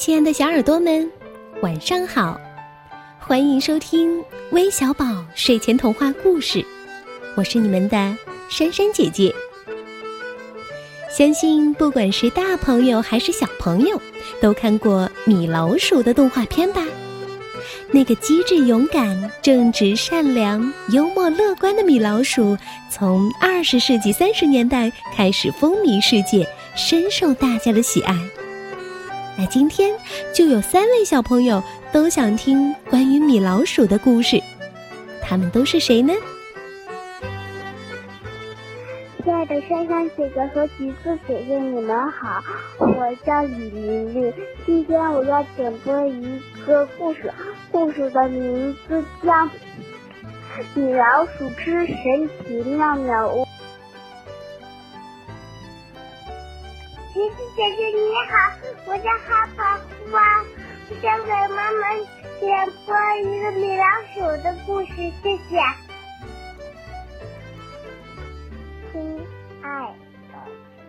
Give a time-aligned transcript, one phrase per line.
[0.00, 1.06] 亲爱的小耳朵们，
[1.60, 2.40] 晚上好！
[3.18, 6.64] 欢迎收听微小宝睡前童话故事，
[7.36, 8.16] 我是你们的
[8.48, 9.30] 珊珊姐姐。
[11.14, 14.00] 相信不管是大朋友还是小朋友，
[14.40, 16.82] 都看过米老鼠的动画片吧？
[17.90, 22.56] 那个机智、勇敢、正直、善良、幽默、乐观的米老鼠，
[22.90, 28.16] 从二十世纪三十年代开始风靡世界，深受大家的喜爱。
[29.40, 29.96] 那今天
[30.34, 34.38] 就有三位小朋友都想听关于米老鼠的故事，
[35.22, 36.12] 他们都是谁呢？
[39.24, 42.42] 亲爱的珊珊姐姐和橘子姐姐，你们好，
[42.78, 44.34] 我叫李玲玲。
[44.66, 47.32] 今天我要点播一个故事，
[47.72, 49.32] 故事的名字叫
[50.74, 53.42] 《米老鼠之神奇妙妙屋》。
[57.12, 58.32] 橘子姐姐你好，
[58.86, 59.76] 我叫哈巴
[60.12, 60.44] 花，
[60.88, 61.82] 我想给妈妈
[62.38, 63.84] 点播一个米老
[64.14, 65.60] 鼠的故事，谢谢。
[68.92, 69.26] 亲
[69.60, 69.92] 爱
[70.30, 70.34] 的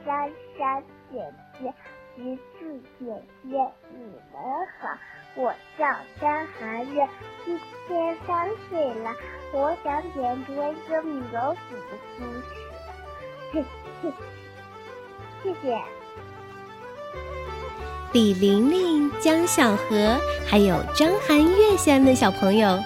[0.05, 1.73] 珊珊姐姐、
[2.15, 3.05] 橘子姐
[3.43, 3.49] 姐，
[3.89, 4.37] 你们
[4.79, 4.95] 好，
[5.33, 5.87] 我叫
[6.19, 7.09] 张涵月，
[7.45, 9.15] 今天三岁了，
[9.53, 12.43] 我想点播一个米老鼠的故事，
[13.53, 13.65] 嘿
[14.03, 14.13] 嘿，
[15.41, 15.81] 谢谢。
[18.13, 22.77] 李玲玲、江小禾，还有张涵月三的小朋友，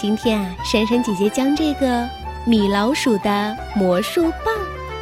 [0.00, 2.08] 今天啊，珊珊姐姐将这个
[2.46, 4.54] 米老鼠的魔术棒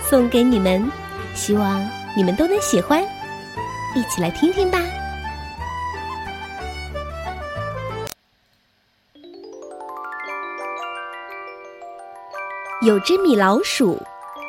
[0.09, 0.91] 送给你们，
[1.35, 3.03] 希望你们都能喜欢，
[3.95, 4.81] 一起来听听吧。
[12.85, 14.03] 有只米老鼠，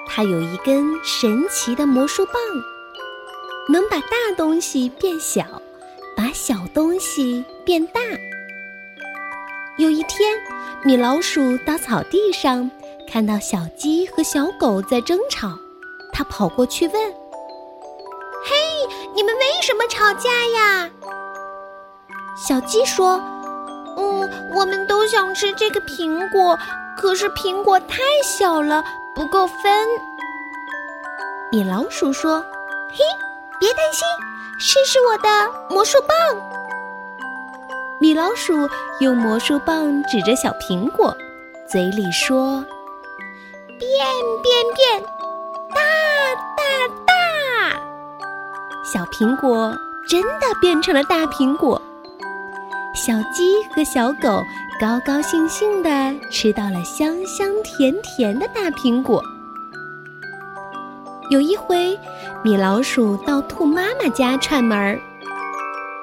[0.07, 2.33] 它有一根神奇的魔术棒。
[3.69, 5.43] 能把大东西变小，
[6.17, 8.01] 把小东西变大。
[9.77, 10.37] 有一天，
[10.83, 12.69] 米老鼠到草地上，
[13.09, 15.47] 看到小鸡和小狗在争吵，
[16.11, 17.11] 它跑过去问
[18.43, 18.53] ：“嘿，
[19.15, 20.89] 你们为什么吵架呀？”
[22.35, 23.15] 小鸡说
[23.97, 26.59] ：“嗯，我们都想吃这个苹果，
[26.97, 28.83] 可是苹果太小了，
[29.15, 29.87] 不够分。”
[31.49, 32.41] 米老鼠说
[32.91, 32.97] ：“嘿。”
[33.59, 34.07] 别担心，
[34.59, 35.29] 试试我的
[35.69, 36.17] 魔术棒。
[37.99, 38.53] 米老鼠
[38.99, 41.15] 用魔术棒指着小苹果，
[41.69, 42.63] 嘴里说
[43.79, 43.89] ：“变
[44.41, 45.03] 变变，
[45.73, 45.81] 大
[46.57, 46.63] 大
[47.05, 47.79] 大！”
[48.83, 49.73] 小苹果
[50.09, 51.81] 真的变成了大苹果。
[52.93, 54.43] 小鸡和小狗
[54.79, 55.89] 高高兴兴的
[56.29, 59.23] 吃到了香香甜甜的大苹果。
[61.29, 61.97] 有一回，
[62.43, 64.99] 米老鼠到兔妈妈家串门儿，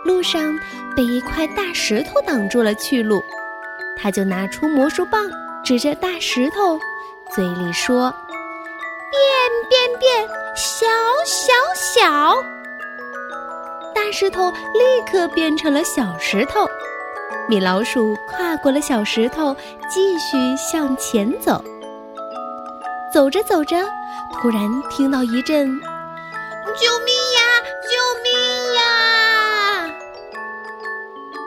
[0.04, 0.58] 路上
[0.96, 3.20] 被一块大石头挡住了去路，
[3.96, 5.30] 他就拿出魔术棒，
[5.62, 6.78] 指着大石头，
[7.34, 8.12] 嘴里说
[9.12, 9.20] ：“变
[9.68, 10.86] 变变，小
[11.26, 12.42] 小小！”
[13.94, 16.66] 大石头立刻变成了小石头。
[17.46, 19.54] 米老鼠跨过了小石头，
[19.88, 21.62] 继续向前走。
[23.12, 23.76] 走着走着，
[24.34, 25.80] 突然听到一阵
[26.78, 27.40] “救命呀，
[27.90, 28.32] 救命
[28.74, 28.80] 呀！”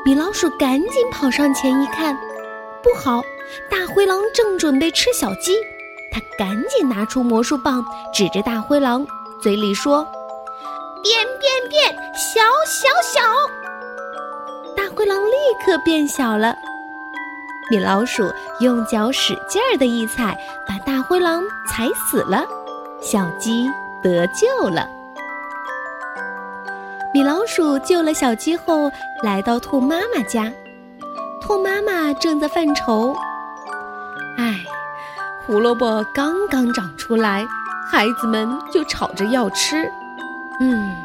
[0.06, 2.16] 米老鼠赶紧跑上前一看，
[2.84, 3.22] 不好，
[3.70, 5.58] 大灰狼正准备吃小鸡。
[6.12, 7.84] 他赶紧拿出魔术棒，
[8.14, 9.08] 指着大灰狼，
[9.42, 10.04] 嘴里说
[11.02, 13.22] ：“变变变，小小小！”
[14.78, 15.34] 大灰狼立
[15.66, 16.56] 刻变小了。
[17.72, 22.46] 米老鼠用脚使劲儿的一踩，把大灰狼踩死了，
[23.04, 23.70] 小鸡
[24.02, 24.88] 得救了。
[27.14, 28.90] 米老鼠救了小鸡后，
[29.22, 30.52] 来到兔妈妈家，
[31.42, 33.16] 兔妈妈正在犯愁
[34.40, 34.56] ：“哎，
[35.46, 37.46] 胡萝卜刚刚长出来，
[37.92, 39.92] 孩子们就吵着要吃。”
[40.62, 40.96] 嗯，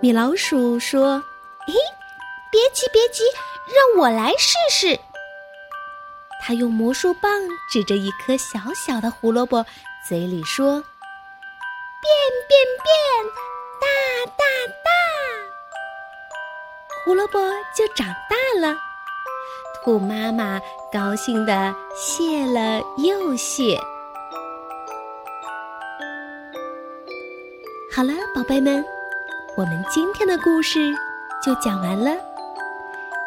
[0.00, 1.22] 米老鼠说
[1.66, 1.72] ：“嘿，
[2.50, 3.22] 别急，别急。”
[3.64, 5.00] 让我来试试。
[6.46, 7.30] 他用魔术棒
[7.70, 9.64] 指着一颗小小的胡萝卜，
[10.06, 10.72] 嘴里说
[12.02, 12.12] ：“变
[12.46, 12.94] 变变，
[13.80, 13.86] 大
[14.36, 14.44] 大
[14.84, 14.90] 大！”
[17.02, 17.38] 胡萝卜
[17.74, 18.76] 就长大了。
[19.82, 20.60] 兔妈妈
[20.92, 23.80] 高兴的谢了又谢。
[27.90, 28.84] 好了，宝贝们，
[29.56, 30.92] 我们今天的故事
[31.42, 32.14] 就讲完了。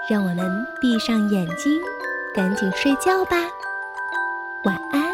[0.07, 1.81] 让我们闭上眼睛，
[2.37, 3.35] 赶紧睡觉吧，
[4.61, 5.06] 晚安。